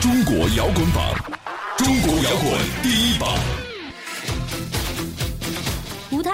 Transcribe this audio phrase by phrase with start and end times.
[0.00, 1.14] 中国摇滚榜，
[1.78, 3.65] 中国摇滚第一榜。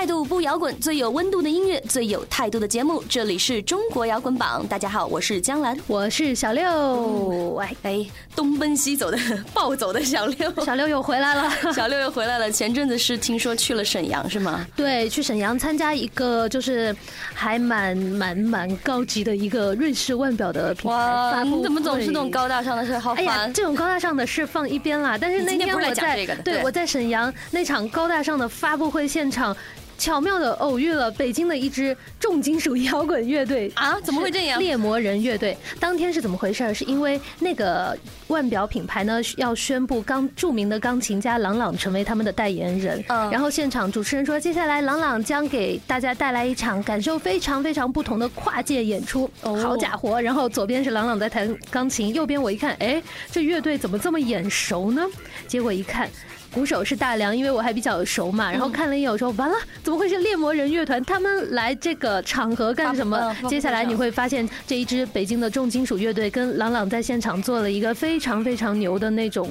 [0.02, 3.00] 无态度不摇滚，最有温度的音乐，最有态度的节目。
[3.08, 7.56] 这里是中国摇滚榜，大家好，我是江兰，我是小六。
[7.58, 9.18] 哎哎，东奔西走的
[9.54, 12.50] 暴走的小六，小六又回来了， 小六又回来了。
[12.50, 14.66] 前阵子是听说去了沈阳是吗？
[14.74, 16.92] 对，去沈阳参加一个就是
[17.32, 22.98] 还蛮蛮蛮高级的一个瑞士腕表的品牌发布你怎么总是那种高大上的事？
[22.98, 23.52] 好哎呀，烦。
[23.52, 25.16] 这种高大上的事放一边啦。
[25.16, 29.56] 但是那今天我在对我在沈阳那场高大上的发布会现场，
[30.02, 36.74] 巧妙的偶遇了北京的一支重金属摇滚乐队啊怎么会这样猎魔人乐队当天是怎么回事儿？
[36.74, 49.30] 是因为那个腕表品牌呢要宣布钢著名的钢琴家郎朗成为他们的代言人，嗯然后现场主持人说，接下来郎朗将给大家带来一场感受非常非常不同的跨界演出。
[49.42, 50.20] 哦好家伙！
[50.20, 55.06] 然后左边是郎朗在弹钢琴，右边我一看，哎，这乐队怎么这么眼熟呢？
[55.46, 56.10] 结果一看。
[56.52, 61.02] 鼓手是大梁，因为我还比较熟嘛，然后看了一眼，我说完了，怎么会是猎魔人乐团？
[61.04, 69.50] 他们来这个场合干什么接下来你会发现，这一支北京的重金属乐队跟朗朗在现场做了一个非常非常牛的那种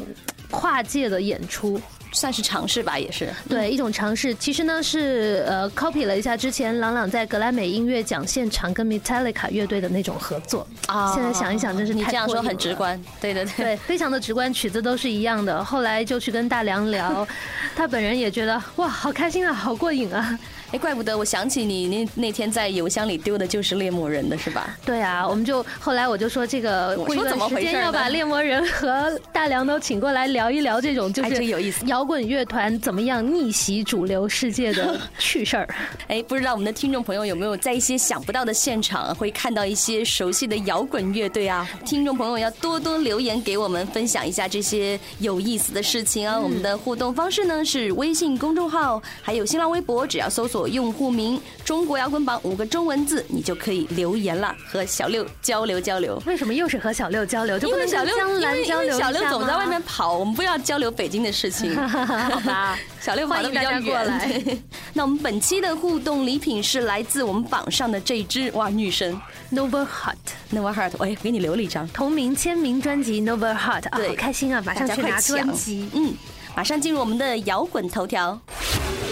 [0.51, 1.81] 跨界的演出。
[2.11, 3.29] 算是尝试吧，也是。
[3.47, 4.33] 对，一种尝试。
[4.35, 10.67] 其实呢是呃 copy 了一下之前朗朗在格莱美音乐奖现场跟 Metallica 乐队的那种合作。
[10.87, 12.41] 啊现在想一想，真是你这样说。
[12.41, 13.01] 很直观。
[13.19, 13.53] 对对对。
[13.57, 15.63] 对，非常的直观，曲子都是一样的。
[15.63, 17.27] 后来就去跟大梁聊，
[17.75, 20.37] 他本人也觉得哇，好开心啊，好过瘾啊。
[20.71, 24.77] 哎，怪不得我想起你那那天在邮箱里丢的就是猎魔人的是吧？
[24.85, 35.67] 对啊，我们就后来我就说这个我过一段说怎么回事时间要把猎魔人和大梁都请过来聊一聊这种就是有意思摇滚乐团怎么样逆袭主流世界的趣事儿。
[36.07, 41.67] 哎，不知道我们的听众朋友有没有在一些想不到的现场会看到一些熟悉的摇滚乐队啊？
[41.85, 46.39] 听众朋友要多多留言给我们，分享一下这些有意思的事情啊！
[46.39, 56.21] 我们的互动方式呢是微信公众号，还有新浪微博，只要搜索用户名“中国摇滚榜”五个中文字，你就可以留言了，和小六交流交流。
[56.25, 57.57] 为什么又是和小六交流？
[57.59, 62.77] 就不能因为小六，跟江因为兰交流小六总在外面跑，我们不要交流北京的事情， 好吧？
[62.99, 64.63] 小六跑得比较欢迎大家过来远。
[64.93, 69.19] 那我们本期的互动礼品是来自我们榜上的这一支哇女神
[69.51, 70.15] Nova Heart
[70.53, 74.61] Nova Heart，我也给你留了一张，同名签名专辑 Nova Heart 啊，对好开心啊！
[74.65, 75.89] 马上去拿专抢辑。
[75.93, 76.13] 嗯，
[76.55, 78.39] 马上进入我们的摇滚头条。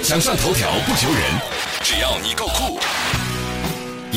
[0.02, 1.22] 想上头条不求人，
[1.84, 2.80] 只要你够酷。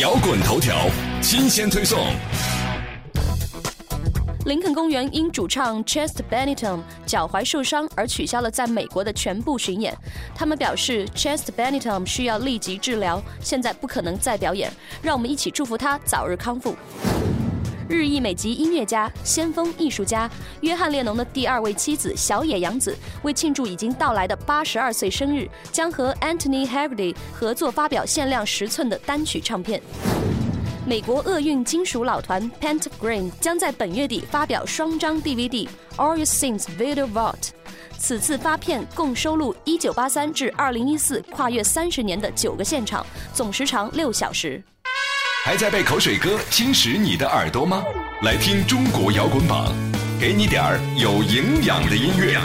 [0.00, 0.87] 摇滚头条
[1.20, 1.98] 新鲜推送。
[4.47, 9.94] 林肯公园因主唱 Chest Bennington 脚踝受伤而取消了在美国的全部巡演。
[10.34, 14.72] 他们表示 Chest Bennington 需要立即治疗，现在不可能再表演。
[15.03, 16.75] 让我们一起祝福他早日康复。
[17.92, 20.28] 日裔美籍音乐家、先锋艺术家
[20.62, 29.82] 约翰列侬的第二位妻子小野洋子，为庆祝已经到来的八十二岁生日，将和 Anthony Haggerty 合作发表限量十寸的单曲唱片。
[30.86, 35.48] 美国厄运金属老团 Pentagram 将在本月底发表双张 DVD
[35.97, 37.34] 《All Your Sins Video Vault》。
[37.98, 43.04] 此次发片共收录1983至2014跨越三十年的九个现场，
[43.34, 44.62] 总时长六小时。
[45.44, 47.82] 还在被口水歌侵蚀你的耳朵吗？
[48.22, 49.75] 来听中国摇滚榜，
[50.20, 52.38] 给你点儿有营养的音乐。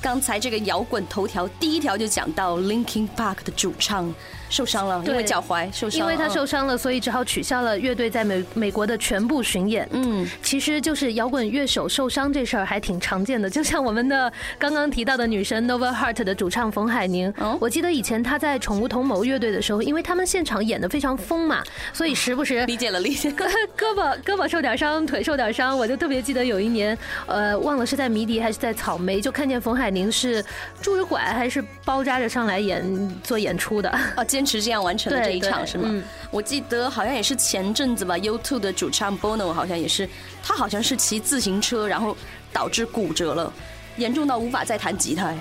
[0.00, 4.14] 刚才这个摇滚头条第一条就讲到 Linkin Park 的主唱
[4.52, 9.88] 受伤了，因为脚踝受伤，因为他受嗯伤了，所以只好取消了乐队在美美国的全部巡演。
[9.92, 21.64] 嗯，其实就是摇滚乐手受伤这事儿还挺常见的，就像我们的刚刚提到的女神 Nova Heart 的主唱冯海宁哦，我记得以前她在宠物同谋乐队的时候，因为他们现场演的非常疯嘛，
[21.94, 23.36] 所以时不时理解了理解了。
[23.36, 23.46] 胳
[23.76, 26.96] 胳膊胳膊受点伤，腿受点伤，我就特别记得有一年，
[27.26, 30.44] 呃，忘了是在迷笛还是在草莓，就看见冯海宁是
[30.82, 33.90] 拄着拐还是包扎着上来演做演出的。
[34.16, 35.88] 哦，坚持这样完成了这一场是吗？
[35.90, 40.08] 嗯我记得好像也是前阵子吧，U2 的主唱 Bono 好像也是，
[40.42, 42.16] 他好像是骑自行车，然后
[42.52, 43.52] 导致骨折了，
[43.96, 45.34] 严重到无法再弹吉他。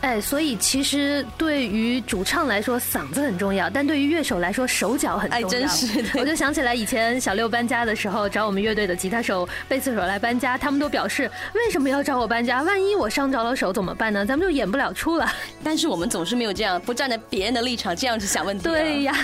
[0.00, 5.46] 哎哎，所以其实对于主唱来说，嗓子很重要，但对于乐手来说，手脚很重要。
[5.46, 6.08] 哎，真是的。
[6.18, 12.62] 我就想起来以前小六搬家的时候，找我们乐队的吉他手、贝斯手来搬家，他们都表示为什么要找我搬家？
[12.62, 14.24] 万一我伤着了手怎么办呢？
[14.24, 15.30] 咱们就演不了出了。
[15.62, 18.64] 但是我们总是没有这样，不站在别人的立场这样去想问题。
[18.64, 19.14] 对呀，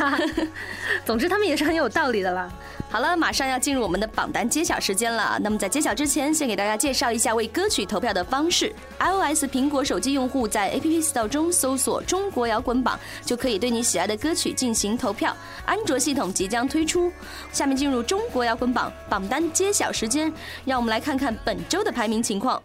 [1.07, 2.49] 总之他们也是很有道理的啦。
[2.91, 5.39] 好了，马上要进入我们的榜单揭晓时间了。
[5.43, 8.73] 那么在揭晓之前，先给大家介绍一下为歌曲投票的方式。
[9.01, 12.97] iOS 苹果手机用户在 App Store 中搜索“中国摇滚榜”，
[13.27, 15.37] 就可以对你喜爱的歌曲进行投票。
[15.67, 17.11] 安卓系统即将推出。
[17.51, 20.33] 下面进入中国摇滚榜榜单揭晓时间，
[20.65, 22.63] 让我们来看看本周的排名情况。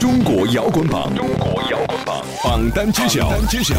[0.00, 3.74] 中国摇滚榜，中国摇滚榜榜单揭晓，榜单揭晓。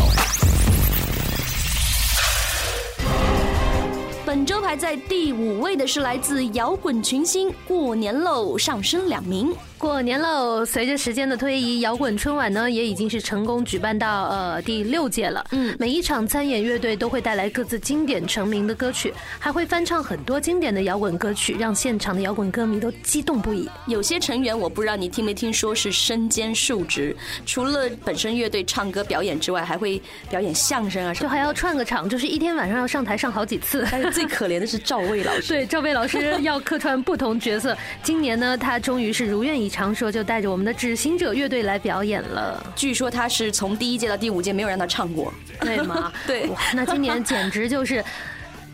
[4.24, 9.52] 本周排在第五位的是来自摇滚群星《过年喽》，上升两名。
[9.80, 10.66] 过年喽！
[10.66, 15.44] 随着时间的推移，摇滚春晚呢也已经是成功举办到呃第六届了。
[15.52, 23.70] 嗯，每一场参演乐队都会带来各自经典成名的歌曲，还会翻唱很多经典的摇滚歌曲，让现场的摇滚歌迷都激动不已。
[23.88, 27.16] 有些成员我不知道你听没听说是身兼数职，
[27.46, 30.00] 除了本身乐队唱歌表演之外，还会
[30.30, 33.88] 表演相声啊，就还要串个场，就是一天晚上要上台上好几次。
[33.90, 37.76] 但是最可怜的是赵薇老师，对，赵薇老师 要客串不同角色。
[38.04, 39.70] 今年呢，她终于是如愿以。
[39.70, 42.74] 偿说就带着我们的执行者乐队来表演了。
[42.76, 46.12] 据说她是从第一届到第五届没有让她唱过，对吗？
[46.26, 46.48] 对。
[46.48, 48.04] 哇，那今年简直就是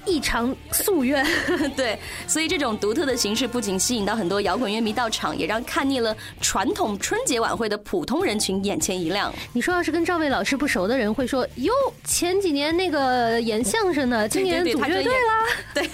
[0.06, 1.26] 异常夙愿。
[1.76, 1.98] 对，
[2.28, 9.34] 所以这种独特的形式不仅吸引到很多摇滚乐迷到场，也让看腻了传统春节晚会的普通人群眼前一亮。
[9.54, 11.74] 你说要是跟赵薇老师不熟的人会说：“哟，
[12.04, 15.90] 前几年那个演相声的，今年组乐队啦。”对，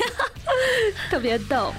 [1.09, 1.73] 特别逗。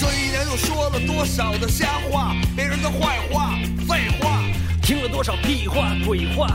[0.00, 4.42] 这一年又说了多少的瞎话，别人的坏话、废话，
[4.80, 6.46] 听了多少屁话、鬼话，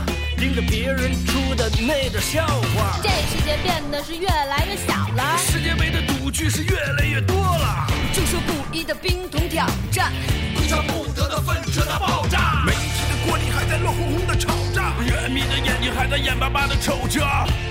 [0.44, 3.00] 听着别人出的那点笑话。
[3.01, 10.12] 这世界变得是越来越小了，世界杯的赌具是越来越多了，众说不一的冰桶挑战，
[10.54, 17.22] 哭笑不得的粪车大爆炸，媒体的锅里还在热烘烘的炒着，人民的眼睛还在眼巴巴的瞅着，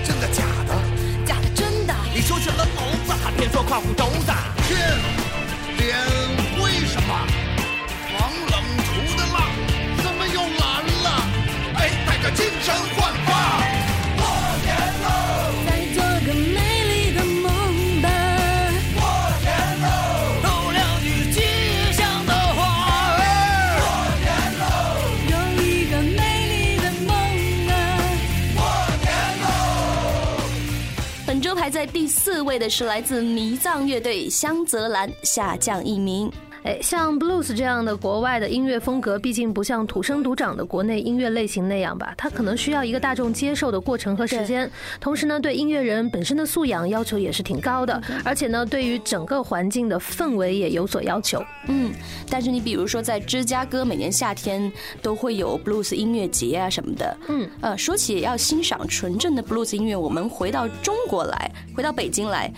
[0.03, 0.73] 真的假的？
[1.27, 1.93] 假的真的？
[2.11, 4.33] 你说成了猴子，还别说夸父兜子。
[4.67, 4.97] 天。
[5.77, 5.95] 脸
[6.59, 7.27] 为什么
[12.31, 13.31] 精神焕发。
[14.17, 14.21] 过
[14.63, 14.67] 年
[15.03, 15.05] 喽，
[15.65, 18.07] 再做个美丽的梦吧。
[18.95, 19.01] 过
[19.41, 19.47] 年
[19.81, 19.85] 喽，
[20.43, 21.37] 候鸟去吉
[21.93, 22.59] 祥的花
[23.17, 23.21] 儿。
[23.79, 23.83] 过
[24.21, 24.27] 年
[24.59, 24.63] 喽，
[25.29, 27.11] 有一个美丽的梦
[27.69, 27.71] 啊。
[28.55, 28.59] 过
[29.01, 29.05] 年
[29.41, 29.45] 喽。
[31.25, 36.31] 本周排在第四位的是来自迷藏乐队香泽兰，下降一名。
[36.63, 44.69] 哎，像 blues 这样的国外的音乐风格，毕竟不像土生土长的国内音乐类型那样吧，它可能需要一个大众接受的过程和时间。
[45.01, 51.43] 同时呢，对音乐人本身的素养要求也是挺高的，而且呢，对于整个环境的氛围也有所要求。
[51.67, 51.91] 嗯，
[52.29, 54.71] 但是你比如说在芝加哥，每年夏天
[55.01, 57.17] 都会有 blues 音乐节啊什么的。
[57.27, 62.49] 嗯，呃，说起要欣赏纯正的 blues 音乐，我们回到中国来，回到北京来。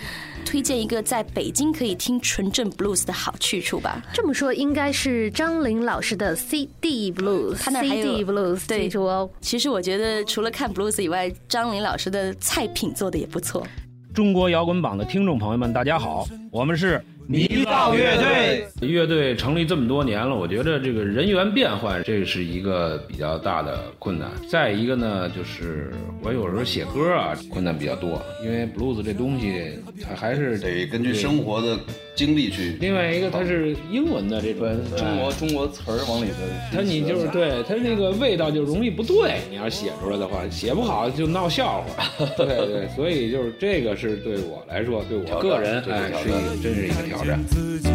[0.45, 4.01] 推荐一个在北京可以听纯正 blues 的好去处吧。
[4.13, 9.29] 这么说应该是张琳老师的 CD blues，他那还有 CD blues，对记住哦。
[9.41, 13.65] 其实我觉得除了看 blues 以外，张琳老师的菜品做的也不错。
[14.13, 18.67] 中国摇滚榜的听众朋友们，大家好，我们是迷藏乐队。
[18.81, 24.29] 乐队成立这么多年了，我觉得这个人员变换，这是一个比较大的困难。
[24.49, 25.91] 再一个呢，就是
[26.21, 31.77] 我有时候写歌啊，困难比较多，因为 blues 这东西，它还是得根据生活的
[32.15, 32.77] 经历去。
[32.79, 36.37] 另外一个，它是英文的这专中国中国词儿往里头，
[36.71, 39.39] 它你就是对它那个味道就容易不对。
[39.49, 42.25] 你要写出来的话，写不好就闹笑话。
[42.37, 47.89] 对对，所以就是这个是对我来说，对我个人哎是一个真是一个挑发自己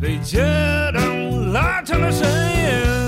[0.00, 0.42] 被街
[0.92, 3.03] 灯拉长了身影。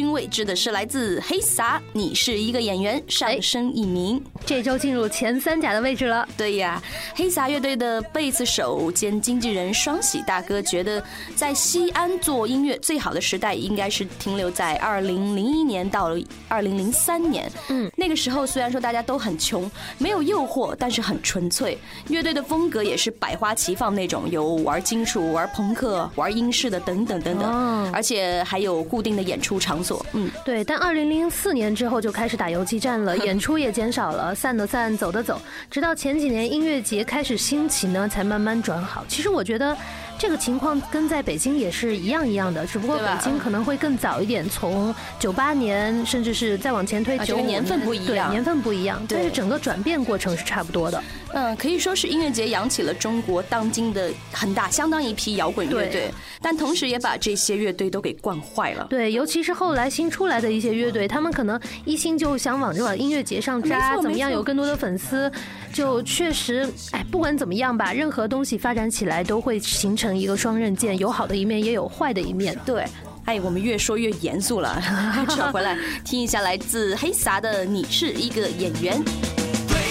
[0.00, 4.22] 军位置的是来自黑撒，你是一个演员，上升一名。
[4.44, 6.26] 这周进入前三甲的位置了。
[6.36, 6.82] 对呀，
[7.14, 11.02] 黑撒乐队的贝斯手兼经纪人双喜大哥觉得，
[11.34, 16.16] 在西安做音乐最好的时代应该是停留在二零零一年到
[16.48, 17.50] 二零零三年。
[17.68, 21.78] 嗯，那个时候虽然说大家都很穷，没有诱惑，但是很纯粹。
[22.08, 29.99] 乐队的风格也是百花齐放那种，有玩金属、玩朋克、玩英式的等等等等，而且还有固定的演出场所。
[30.12, 30.64] 嗯，对。
[30.64, 34.34] 但二零零四年之后就开始打游击战了， 演出也减少了。
[34.34, 35.40] 散的散，走的走，
[35.70, 39.04] 直到前几年音乐节开始兴起呢，才慢慢转好。
[39.08, 39.76] 其实我觉得。
[40.18, 51.02] 这个情况跟在北京也是一样一样的，只不过北京可能会更早一点，从九八年甚至是再往前推，九年份不一样，年份不一样，但是整个转变过程是差不多的。
[51.32, 56.10] 嗯，可以说是音乐节养起了中国当今的很大相当一批摇滚乐队，
[56.42, 58.86] 但同时也把这些乐队都给惯坏了。
[58.90, 65.30] 对，尤其是后来新出来的一些乐队，他们可能一心就想往这往音乐节上扎，怎么样有更多的粉丝，
[65.72, 70.10] 就确实，哎，不管怎么样吧，任何东西发展起来都会形成。
[70.20, 72.54] 一个双刃剑，有好的一面，也有坏的一面。
[72.66, 72.84] 对，
[73.24, 74.78] 哎，我们越说越严肃了，
[75.30, 79.02] 扯回来听一下来自黑撒的《你是一个演员》。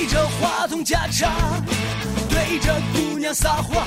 [0.10, 1.32] 对着话筒假唱，
[2.30, 3.86] 对着姑娘撒谎，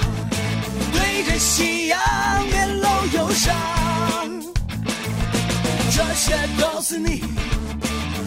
[0.92, 1.98] 对着夕阳
[2.46, 3.52] 面露忧伤，
[5.90, 7.24] 这些都是你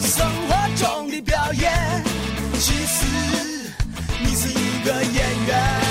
[0.01, 2.03] 生活中的表演。
[2.59, 3.05] 其实
[4.19, 5.84] 你是一个演员。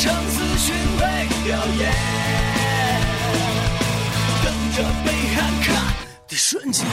[0.00, 1.04] 城市巡回
[1.44, 1.92] 表演，
[4.42, 5.94] 等着被喊卡
[6.26, 6.86] 的瞬间。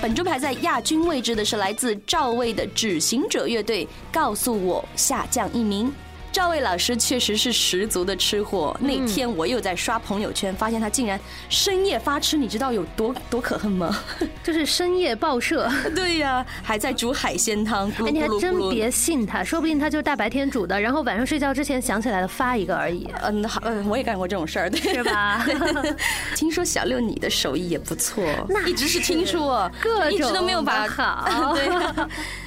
[0.00, 5.92] 本周排在亚军位置的是来自赵薇的《止行者》乐队，告诉我下降一名。
[6.32, 8.74] 赵薇老师确实是十足的吃货。
[8.80, 11.20] 那天我又在刷朋友圈，发现他竟然
[11.50, 13.94] 深夜发吃，你知道有多多可恨吗？
[14.42, 15.70] 就是深夜报社。
[15.94, 17.90] 对呀，还在煮海鲜汤。
[18.06, 23.06] 哎，你还真别信他，说不定他就是大白天煮的，然后晚上睡觉之前想起来了发一个而已。
[23.22, 25.46] 嗯，好，嗯，我也干过这种事儿，是吧？
[26.34, 29.70] 听说小六你的手艺也不错，那一直是听说，
[30.10, 31.54] 一直都没有把好。
[31.54, 31.68] 对。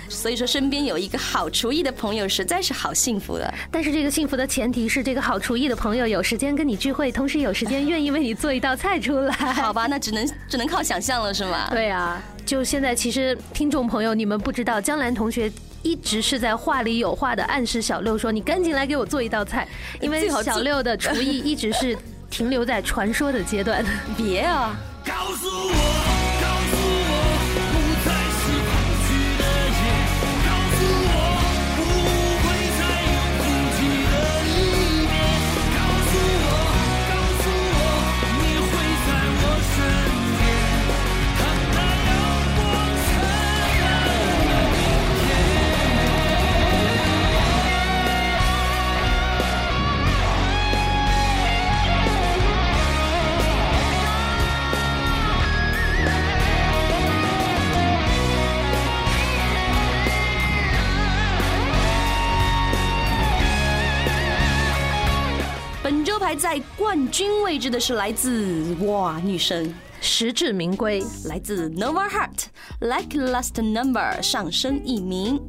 [0.07, 3.53] 所以说，身边有一个好厨艺的朋友，实在是好幸福的。
[3.71, 9.33] 但是，这个幸福的前提是，这个好厨艺的朋友有时间跟你聚会，同时有时间愿意为你做一道菜出来。
[9.33, 11.67] 好吧，那只能 只能靠想象了，是吗？
[11.71, 19.67] 对啊，就现在，其实听众朋友，你们不知道，江兰同学一直是在话里有话的暗示小六说：“你赶紧来给我做一道菜。
[20.01, 21.97] ”因为小六的厨艺一直是
[22.29, 23.83] 停留在传说的阶段。
[24.17, 24.75] 别啊！
[25.05, 26.04] 告诉我。
[66.25, 72.45] 排在冠军位置的是来自哇女神实至名归，来自 Nova Heart
[72.79, 75.39] Like Last Number 上升一名。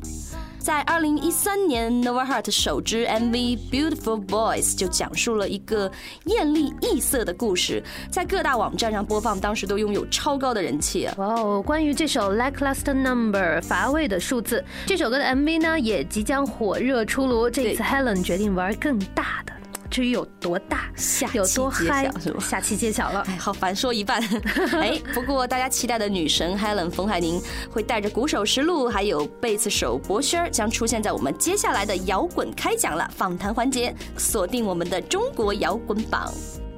[0.59, 5.91] 在二零一三年，Nova Heart 首支 MV Beautiful Boys 就讲述了一个
[6.27, 11.09] 艳丽异色的故事，在各大网站上播放，当时都拥有超高的人气。
[11.17, 11.63] 哇哦！
[11.63, 17.49] 关于这首 Like Last Number 乏味的数字，这首歌的 MV 呢也即将火热出炉。
[17.49, 19.56] 这次 Helen 决定玩更大的。
[19.87, 23.25] 至于有多大，下有多嗨，下期揭晓了。
[23.29, 24.23] 哎，好烦，说一半。
[24.81, 27.41] 哎，不过大家期待的女神 Helen 冯海宁
[27.71, 33.95] 会带着鼓手石路，还有贝斯手博轩儿，将出现在我们接下来的摇滚开讲了访谈环节。
[34.17, 36.33] 锁定我们的中国摇滚榜，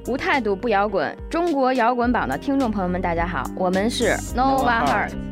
[0.07, 1.17] 无态度不摇滚。
[1.31, 5.28] 中国摇滚榜的听众朋友们，大家好，我们是 Nova Heart。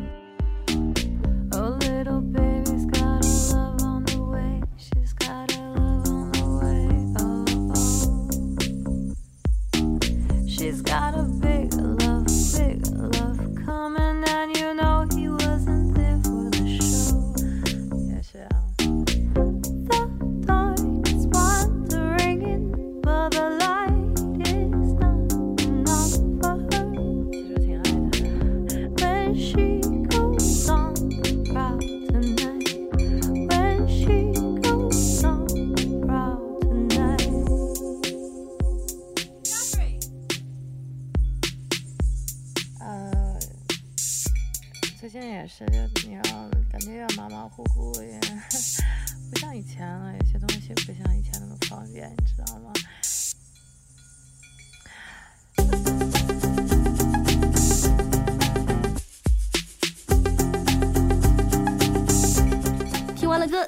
[45.21, 46.23] 也是就你要，
[46.71, 48.19] 感觉要马马虎虎，也
[49.31, 52.73] 不像以前了，有些东西不像以前那么方便，你知道吗？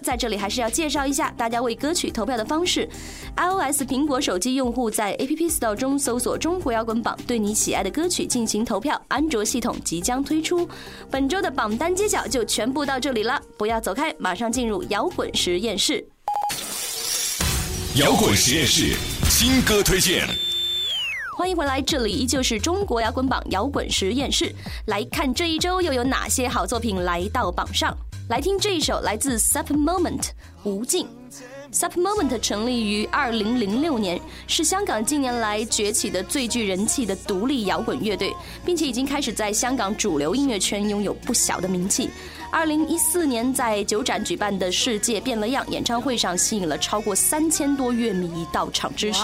[0.09, 2.89] 在这里还是要介绍一下大家为歌曲投票的方式。
[3.37, 8.99] iOS 苹果手机用户在 App Store 中搜索“中国摇滚榜”，对你喜爱的歌曲进行投票。
[9.09, 10.67] 安卓系统即将推出，
[11.11, 16.03] 本周的榜单揭晓就全部到这里了，不要走开，马上进入摇滚实验室。
[17.97, 18.97] 摇滚实验室
[19.29, 20.27] 新歌推荐。
[21.37, 24.51] 欢迎回来，这里依旧是中国摇滚榜摇滚实验室，
[24.87, 27.95] 来看这一周又有哪些好作品来到榜上。
[28.29, 30.21] 来听这一首来自 Sup Moment
[30.63, 31.07] 《无尽》。
[31.73, 38.35] Sup Moment 成立于二零零六年，是香港近年来崛起的最具人气的独立摇滚乐队，
[38.67, 42.11] 并且已经开始在香港主流音乐圈拥有不小的名气。
[42.51, 49.21] 二零一四年在九展举办的《世界变了样》演唱会上，吸引了超过三千多乐迷到场支持，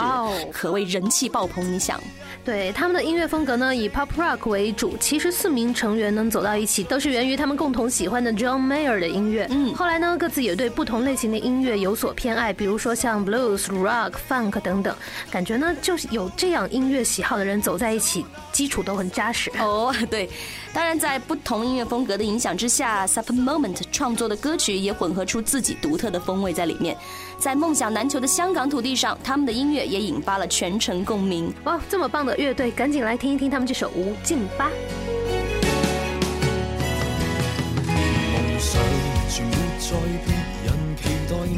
[0.52, 1.64] 可谓人气爆棚。
[1.73, 1.99] 你想？
[2.45, 4.95] 对他们的音乐风格呢，以 pop rock 为主。
[4.99, 9.47] 其实四名成员能走到一起，都是源于他们共同喜欢的 John Mayer 的音乐。
[9.50, 14.95] 嗯，后来呢，各自也对不同类型的音乐有所偏爱，比如说像 blues、rock、funk 等等。
[15.31, 19.51] 感觉呢，就是有这样音乐喜好的人走在一起，基础都很扎实。
[19.59, 20.31] 哦，对。
[20.73, 26.97] 当然，在不同音乐风格的影响之下，Super Moment 创作的歌曲也混合出自己独特的风味在里面。
[27.37, 31.53] 在梦想难求的香港土地上，他们的音乐也引发了全城共鸣。
[31.65, 34.71] 哇，这么棒的乐队，赶紧来听一听他们这首《无尽》吧。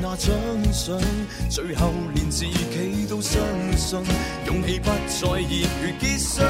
[0.00, 0.30] 那奖
[0.72, 1.00] 赏，
[1.48, 3.40] 最后连自己都相
[3.76, 3.98] 信，
[4.46, 6.46] 勇气不再热血结霜。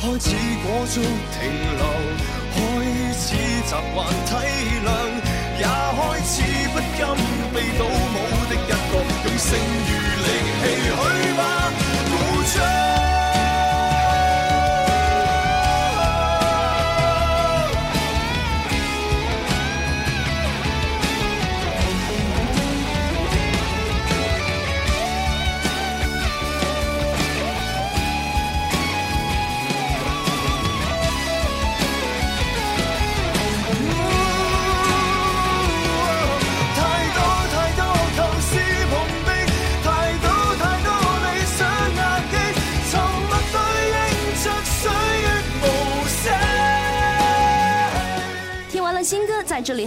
[0.00, 0.30] 开始
[0.62, 1.40] 裹足停
[1.76, 1.82] 留，
[2.54, 2.56] 开
[3.12, 4.30] 始习惯体
[4.84, 4.88] 谅，
[5.58, 6.32] 也开始
[6.72, 7.02] 不甘
[7.54, 8.16] 被倒舞
[8.48, 8.92] 的一角，
[9.24, 9.46] 用剩
[9.86, 10.26] 余力
[10.60, 10.92] 气去
[11.36, 11.40] 吧，
[12.10, 12.12] 鼓
[12.58, 12.73] 掌。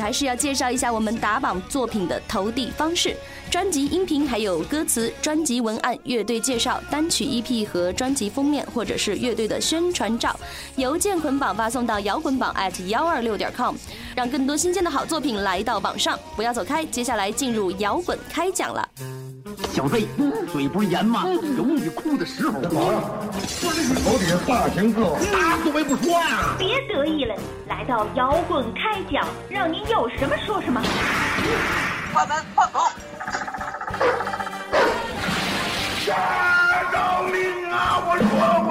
[0.08, 3.14] 还是要介绍一下我们打榜作品的投递方式：
[3.52, 10.34] 专辑音频、还有歌词、专辑文案、乐队介绍、单曲 EP 和专辑封面，或者是乐队的宣传照，
[10.78, 13.76] 邮件捆绑发送到摇滚榜 at 幺二六点 com，
[14.16, 16.18] 让更多新鲜的好作品来到榜上。
[16.38, 19.17] 不要走开，接下来进入摇滚开讲了。
[19.78, 19.96] 小子，
[20.52, 21.22] 嘴不是严吗？
[21.56, 22.60] 有你哭的时候。
[22.62, 23.00] 干嘛呀？
[23.62, 26.56] 我这是手底下大型伺候，打死我也不说呀！
[26.58, 27.36] 别得意了，
[27.68, 30.82] 来到摇滚开讲，让您有什么说什么。
[32.12, 32.80] 关门放狗。
[36.92, 38.02] 饶命啊！
[38.02, 38.67] 我说，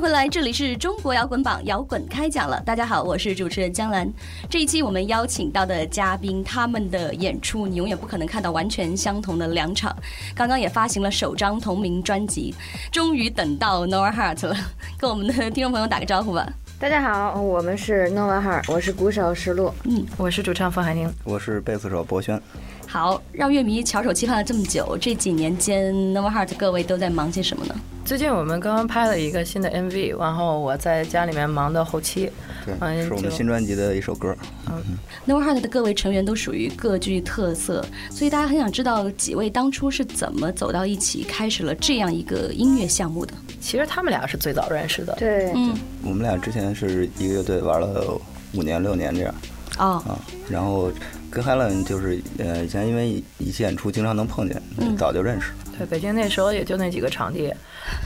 [0.00, 2.58] 迎回来，这里是中国摇滚榜摇滚开讲了。
[2.62, 4.10] 大家好，我是主持人江兰。
[4.48, 9.94] 这一期我们邀请到的嘉宾，他们的演出你永远不可能看到完全相同的两场。
[10.34, 12.54] 刚刚也发行了首张同名专辑，
[12.90, 14.56] 终于等到 Nova Heart 了，
[14.96, 16.50] 跟我们的听众朋友打个招呼吧。
[16.78, 22.40] 大家好，我们是 Nova Heart，我是鼓手石璐，嗯，我是主唱冯海宁，我是贝斯手博轩。
[22.86, 27.74] 好，让乐迷翘首期盼了这么久，这几年间 Nova Heart 各位都在忙些什么呢？
[28.10, 32.28] 最近我们刚刚拍了一个新的 MV，然后我在家里面忙的后期。
[32.66, 34.36] 对，是我们新专辑的一首歌。
[34.66, 43.32] 嗯，Nova Heart 的各位成员都属于各具特色，所以大家很想知道几位当初是怎么走到一起，开始了这样一个音乐项目的。
[43.60, 45.14] 其实他们俩是最早认识的。
[45.16, 48.20] 对，嗯，我们俩之前是一个乐队，玩了
[48.54, 49.32] 五年六年这样。
[49.78, 50.18] 哦，啊，
[50.48, 50.90] 然后
[51.30, 54.60] 跟 Helen 就是呃以前因为一起演出经常能碰见，
[54.98, 55.52] 早就认识。
[55.80, 57.50] 对，北京那时候也就那几个场地，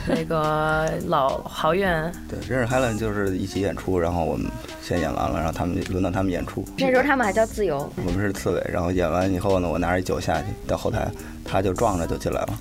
[0.07, 2.09] 那个 老豪苑。
[2.29, 4.49] 对，认识 Helen 就是一起演出，然后我们
[4.81, 6.65] 先演完了，然后他们轮到他们演出。
[6.77, 7.91] 那时候他们还叫自由。
[7.97, 11.05] 我们是刺猬，然后演完以后呢，我拿着酒下去到后台，
[11.43, 12.59] 他就撞着就进来了。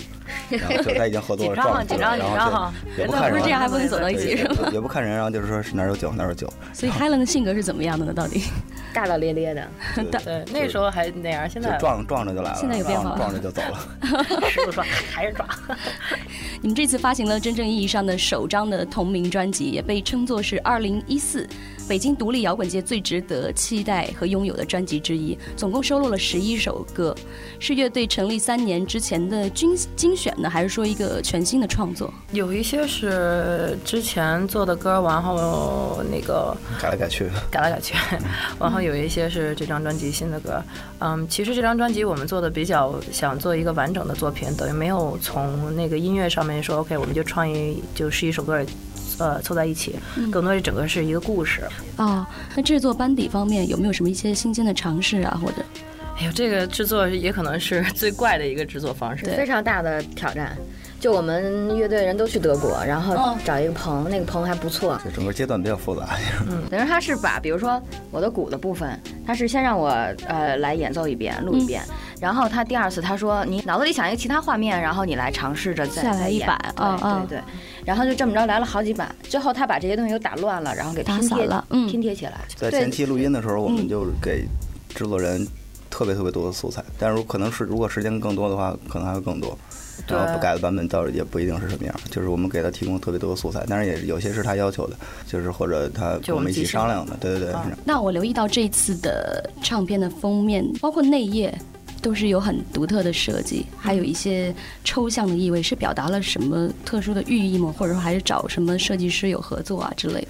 [0.51, 4.69] 然后就他已经喝多了，撞紧张紧张哈也不看人，这样还不能走到一起是吗？
[4.73, 6.53] 也不看人，然后就是说是哪有酒哪有酒。
[6.73, 8.13] 所以 Helen 的性格是怎么样的呢？
[8.13, 8.43] 到底？
[8.95, 9.69] 大大咧咧的。
[10.25, 14.25] 对，那时候还那样，现在撞撞着就来了，现在有变化，撞着就走了。
[14.49, 15.47] 师傅说还是撞。
[16.63, 21.47] 你们这次发行了真正意义上的首张的同名专辑，也被称作是二零一四。
[21.87, 27.15] 北京独立摇滚界最值得期待和拥有的专辑之一，总共收录了十一首歌，
[27.59, 32.11] 是乐队成立三年之前的精精选呢，还是说一个全新的创作？
[32.33, 37.95] 有一些是之前做的歌，然后那个改来改去，改来改去，
[38.59, 40.63] 然后有一些是这张专辑新的歌。
[41.01, 48.65] 嗯，其实这张专辑我们做的比较想做一个完整的作品，等于没有从那个音乐上面说 OK，我们就创意就是一首歌。
[49.17, 49.95] 呃，凑在一起，
[50.33, 51.61] 更多是整个是一个故事。
[51.99, 55.39] 哦，那制作班底方面有没有什么一些新鲜的尝试啊？
[55.41, 55.63] 或者，
[56.19, 60.57] 哎呦，这个制作也可能是最怪的一个制作方式，非常大的挑战。
[61.05, 64.99] 就我们乐队人都去德国，然后找一个棚，那个棚还不错。
[65.05, 66.09] 这整个阶段比较复杂。
[66.49, 67.79] 嗯，等于他是把，比如说
[68.11, 69.91] 我的鼓的部分，他是先让我
[70.27, 71.83] 呃来演奏一遍，录一遍，
[72.23, 76.59] 然后他第二次他说你脑子里想一个其他画面，然后你来尝试着再来一版。
[76.75, 77.43] 对对对，
[77.85, 82.41] 然后就这么着来了好几版，最后他把这些东西都打乱了，然后给拼贴了，嗯，拼贴起来。
[82.57, 84.47] 在前期录音的时候，我们就给
[84.95, 85.47] 制作人
[85.95, 89.57] 特别特别多的素材，但是可能是如果时间更多的话，可能还会更多。
[90.09, 97.55] 然后不改的版本倒也不一定是什么样，就是我们给他提供特别多的素材，但是也有些是他要求的，就是或者他我们一起商量的，对对对。
[97.85, 101.57] 那我留意到这次的唱片的封面，包括内页，
[102.05, 107.75] 都是有很独特的设计，还有一些抽象的意味，是表达了什么特殊的寓意吗？
[107.79, 110.29] 或者说还是找什么设计师有合作啊之类的？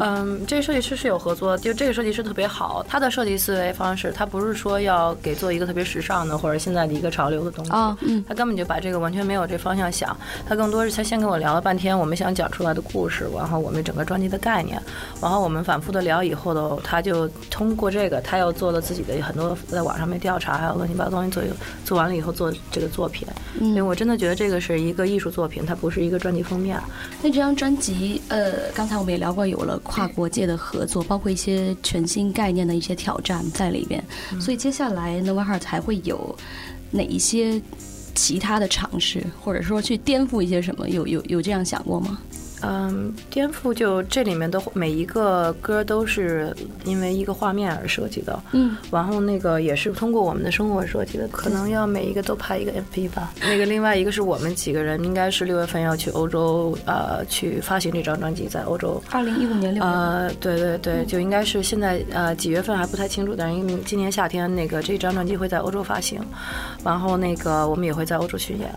[0.00, 14.80] 嗯，这个设计师是有合作，就这个设计师特别好，他的设计思维方式，他不是说要给做一个特别时尚的或者现在的一个潮流的东西，嗯，他根本就把这个完全没有这方向想，他更多是他先跟我聊了半天我们想讲出来的故事，然后我们整个专辑的概念，
[15.22, 21.42] 然后我们反复的聊以后的，他就通过这个，他又做了自己的很多在网上面调查，还有乱七八糟东西做，
[21.84, 23.26] 做完了以后做这个作品，
[23.60, 26.78] 因为我真的觉得这个是一个艺术作品，它不是一个专辑封面。
[27.22, 29.80] 那这张专辑，呃，刚才我们也聊过，有了。
[29.86, 34.02] 跨国界的合作，包括一些全新概念的一些挑战在里边，
[34.40, 36.36] 所以接下来 Nova Heart 还会有
[36.90, 37.60] 哪一些
[38.14, 40.88] 其他的尝试，或者说去颠覆一些什么？
[40.88, 42.18] 有有有这样想过吗？
[42.68, 46.52] 嗯，颠覆就这里面的每一个歌都是
[46.84, 53.32] 因为一个画面而设计的，嗯，然后那个也是通过我们的生活设计的，可能要每一个都拍一个 MV 吧。
[53.40, 59.00] 那个另外一个是我们几个人应该是六月份要去欧洲，呃，去发行这张专辑，在欧洲。
[59.10, 59.88] 二零一五年六月。
[59.88, 66.20] 呃，对对对，就应该是现在呃几月份还不太清楚，但是因为今年夏天那个这张专辑会在欧洲发行，
[66.82, 68.74] 然后那个我们也会在欧洲巡演。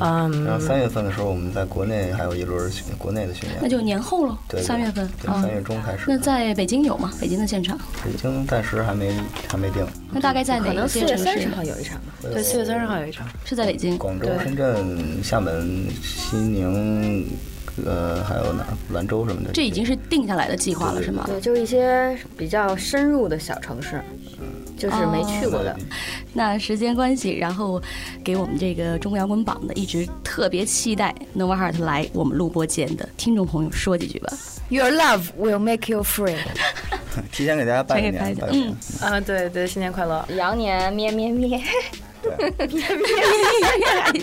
[0.00, 3.16] 嗯，然后三月份的时候我们在国内还有一轮国。
[3.16, 6.04] 内的巡演，那就年后了，三月份，三月中开始。
[6.06, 7.12] 那在北京有吗？
[7.20, 7.78] 北京的现场？
[8.04, 9.12] 北京暂时还没
[9.48, 9.86] 还没定。
[10.12, 11.16] 那大概在哪个城市？
[11.16, 17.26] 三十号有一场，对，四月三十号有一场，是在北京、广州、深圳、厦门、西宁，
[17.84, 18.76] 呃，还有哪儿？
[18.92, 19.50] 兰州什么的。
[19.52, 21.24] 这已经是定下来的计划了，是吗？
[21.26, 24.02] 对，就是一些比较深入的小城市。
[24.78, 25.74] 就是没去过的，
[26.32, 27.80] 那时间关系，然后
[28.22, 34.32] 给我们这个中国摇滚榜的一直特别期待 Nova Heart 来我们录播间的听众朋友说几句吧。
[34.68, 36.36] Your love will make you free。
[37.32, 41.62] 提前给大家拜 年，嗯啊，对对，新年快乐，羊年咩咩咩，咩
[42.68, 42.86] 咩咩，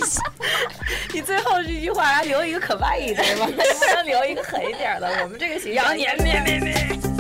[1.13, 3.47] 你最后这句话还留一个可爱一点吗？
[3.47, 5.85] 不能留一个狠一点的，我们这个形象。
[5.85, 7.12] 羊年咩咩咩。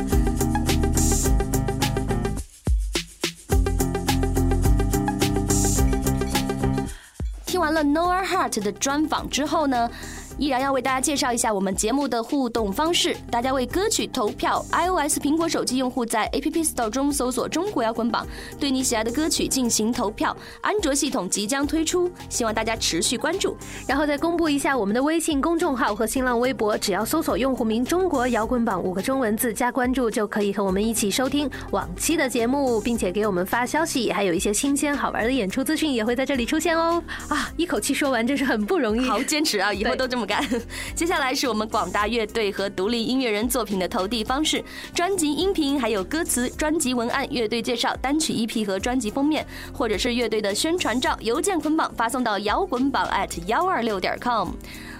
[7.73, 9.89] 了 Noah Hart 的专访之后呢？
[10.37, 13.15] 依然要为大家介绍一下我们节目的互动方式。
[13.29, 18.25] 大家为歌曲投票，iOS 苹果手机用户在 App Store 中搜索“中国摇滚榜”，
[18.59, 20.35] 对你喜爱的歌曲进行投票。
[20.61, 23.55] 安卓系统即将推出，希望大家持续关注。
[23.87, 34.11] 然后再公布一下我们的微信公众号和新浪微博，只要搜索用户名“中国摇滚榜”五个中文字加关注，就可以和我们一起收听往期的节目，并且给我们发消息。
[34.11, 37.01] 还有一些新鲜好玩的演出资讯也会在这里出现哦。
[37.29, 39.73] 啊，一口气说完真是很不容易，好坚持啊！
[39.73, 40.43] 以后都这么干。
[40.95, 54.49] 接下来是我们广大乐队和独立音乐人作品的投递方式：专辑音频、还有歌词、专辑文案、乐队介绍、单曲 EP 和专辑封面，或者是乐队的宣传照，邮件捆绑发送到摇滚榜 at 幺二六点 com。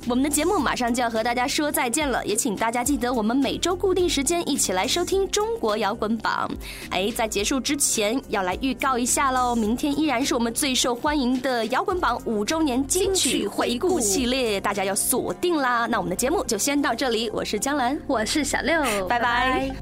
[0.06, 6.50] 我们的节目马上就要和大家说再见了，也请大家记得我们每周固定时间一起来收听中国摇滚榜。
[6.90, 15.88] 哎，在结束之前要来预告一下喽，明天依然是我们最受欢迎的摇滚榜五周年金曲回顾系列， 大家要锁定啦。
[15.90, 19.74] 那我们的节目就先到这里，我是江兰，我是小六，拜拜。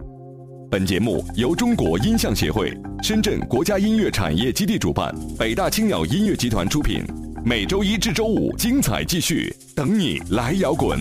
[0.69, 7.03] 本节目由中国音像协会、深圳国家音乐产业基地主办，北大青鸟音乐集团出品。
[7.43, 10.99] 每周一至周五精彩继续等你来摇滚。